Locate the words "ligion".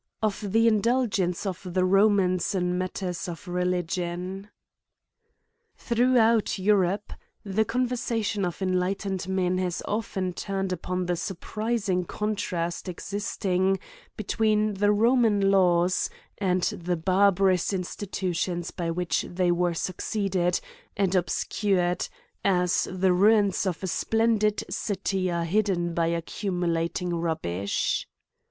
3.69-4.49